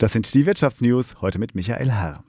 [0.00, 2.24] Das sind die Wirtschaftsnews heute mit Michael Herr.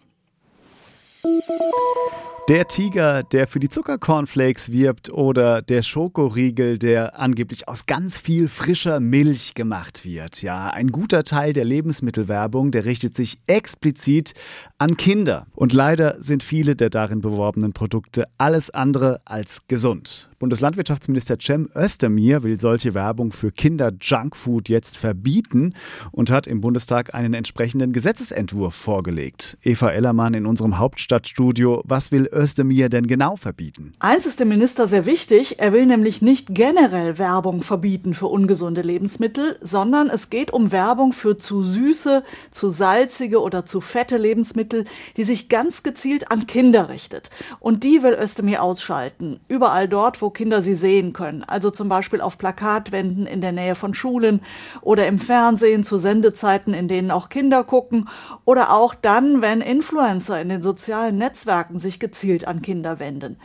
[2.49, 8.47] Der Tiger, der für die Zuckercornflakes wirbt oder der Schokoriegel, der angeblich aus ganz viel
[8.47, 10.41] frischer Milch gemacht wird.
[10.41, 14.33] Ja, ein guter Teil der Lebensmittelwerbung, der richtet sich explizit
[14.79, 15.45] an Kinder.
[15.53, 20.31] Und leider sind viele der darin beworbenen Produkte alles andere als gesund.
[20.39, 25.75] Bundeslandwirtschaftsminister Cem Özdemir will solche Werbung für Kinder-Junkfood jetzt verbieten
[26.11, 29.59] und hat im Bundestag einen entsprechenden Gesetzesentwurf vorgelegt.
[29.61, 31.83] Eva Ellermann in unserem Hauptstadtstudio.
[31.85, 33.93] Was will Özdemir denn genau verbieten?
[33.99, 35.59] Eins ist dem Minister sehr wichtig.
[35.59, 41.13] Er will nämlich nicht generell Werbung verbieten für ungesunde Lebensmittel, sondern es geht um Werbung
[41.13, 44.85] für zu süße, zu salzige oder zu fette Lebensmittel,
[45.17, 47.29] die sich ganz gezielt an Kinder richtet.
[47.59, 49.39] Und die will Özdemir ausschalten.
[49.47, 51.43] Überall dort, wo Kinder sie sehen können.
[51.43, 54.41] Also zum Beispiel auf Plakatwänden in der Nähe von Schulen
[54.81, 58.07] oder im Fernsehen zu Sendezeiten, in denen auch Kinder gucken
[58.45, 63.37] oder auch dann, wenn Influencer in den sozialen Netzwerken sich gezielt an Kinder wenden.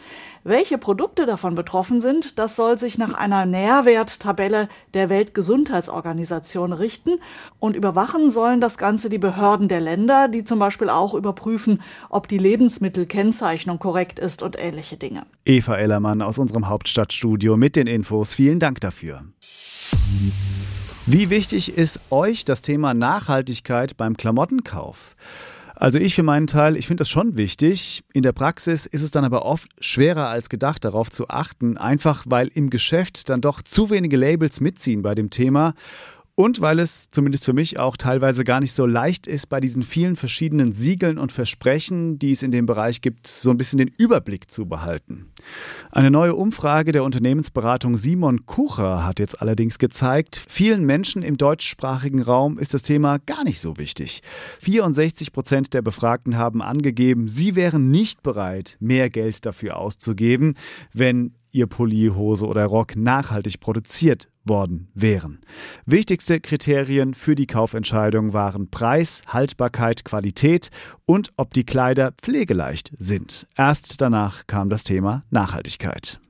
[0.44, 7.18] Welche Produkte davon betroffen sind, das soll sich nach einer Nährwerttabelle der Weltgesundheitsorganisation richten
[7.58, 12.28] und überwachen sollen das Ganze die Behörden der Länder, die zum Beispiel auch überprüfen, ob
[12.28, 15.26] die Lebensmittelkennzeichnung korrekt ist und ähnliche Dinge.
[15.44, 18.34] Eva Ellermann aus unserem Hauptstadtstudio mit den Infos.
[18.34, 19.24] Vielen Dank dafür.
[21.06, 25.14] Wie wichtig ist euch das Thema Nachhaltigkeit beim Klamottenkauf?
[25.78, 28.02] Also ich für meinen Teil, ich finde das schon wichtig.
[28.14, 32.24] In der Praxis ist es dann aber oft schwerer als gedacht, darauf zu achten, einfach
[32.26, 35.74] weil im Geschäft dann doch zu wenige Labels mitziehen bei dem Thema
[36.36, 39.82] und weil es zumindest für mich auch teilweise gar nicht so leicht ist, bei diesen
[39.82, 43.90] vielen verschiedenen Siegeln und Versprechen, die es in dem Bereich gibt, so ein bisschen den
[43.96, 45.32] Überblick zu behalten.
[45.90, 52.20] Eine neue Umfrage der Unternehmensberatung Simon Kucher hat jetzt allerdings gezeigt, vielen Menschen im deutschsprachigen
[52.20, 54.20] Raum ist das Thema gar nicht so wichtig.
[54.60, 60.54] 64 Prozent der Befragten haben angegeben, sie wären nicht bereit, mehr Geld dafür auszugeben,
[60.92, 65.40] wenn ihr Pulli, Hose oder Rock nachhaltig produziert worden wären.
[65.86, 70.70] Wichtigste Kriterien für die Kaufentscheidung waren Preis, Haltbarkeit, Qualität
[71.06, 73.46] und ob die Kleider pflegeleicht sind.
[73.56, 76.20] Erst danach kam das Thema Nachhaltigkeit.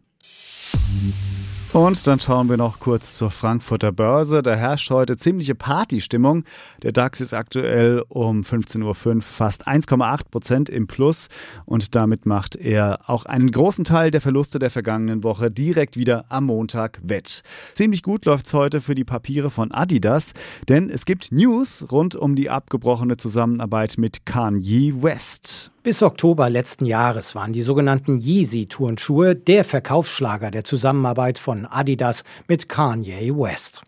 [1.72, 4.42] Und dann schauen wir noch kurz zur Frankfurter Börse.
[4.42, 6.44] Da herrscht heute ziemliche Partystimmung.
[6.82, 8.84] Der DAX ist aktuell um 15.05
[9.16, 11.28] Uhr fast 1,8 Prozent im Plus
[11.66, 16.24] und damit macht er auch einen großen Teil der Verluste der vergangenen Woche direkt wieder
[16.30, 17.42] am Montag wett.
[17.74, 20.32] Ziemlich gut läuft es heute für die Papiere von Adidas,
[20.68, 25.70] denn es gibt News rund um die abgebrochene Zusammenarbeit mit Kanye West.
[25.86, 32.68] Bis Oktober letzten Jahres waren die sogenannten Yeezy-Turnschuhe der Verkaufsschlager der Zusammenarbeit von Adidas mit
[32.68, 33.82] Kanye West.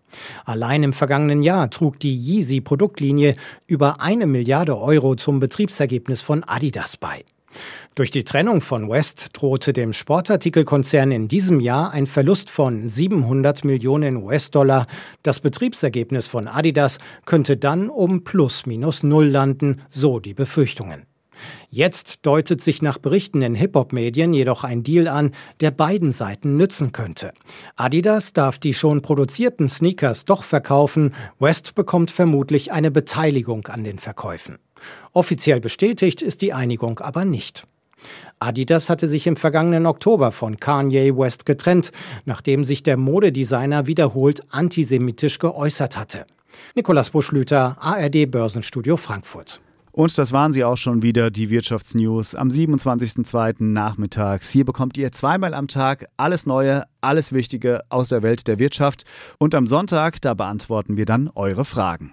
[0.45, 3.35] Allein im vergangenen Jahr trug die Yeezy-Produktlinie
[3.67, 7.25] über eine Milliarde Euro zum Betriebsergebnis von Adidas bei.
[7.97, 13.65] Durch die Trennung von West drohte dem Sportartikelkonzern in diesem Jahr ein Verlust von 700
[13.65, 14.87] Millionen US-Dollar.
[15.25, 21.09] Das Betriebsergebnis von Adidas könnte dann um plus minus null landen, so die Befürchtungen.
[21.71, 26.93] Jetzt deutet sich nach Berichten in Hip-Hop-Medien jedoch ein Deal an, der beiden Seiten nützen
[26.93, 27.33] könnte.
[27.77, 33.99] Adidas darf die schon produzierten Sneakers doch verkaufen, West bekommt vermutlich eine Beteiligung an den
[33.99, 34.59] Verkäufen.
[35.13, 37.67] Offiziell bestätigt ist die Einigung aber nicht.
[38.39, 41.91] Adidas hatte sich im vergangenen Oktober von Kanye West getrennt,
[42.25, 46.27] nachdem sich der Modedesigner wiederholt antisemitisch geäußert hatte.
[46.75, 49.61] Nikolas Buschlüter, ARD Börsenstudio Frankfurt.
[49.99, 53.65] Und das waren sie auch schon wieder, die Wirtschaftsnews am 27.02.
[53.65, 54.49] nachmittags.
[54.49, 59.05] Hier bekommt ihr zweimal am Tag alles Neue, alles Wichtige aus der Welt der Wirtschaft.
[59.41, 62.13] Und am Sonntag, da beantworten wir dann eure Fragen.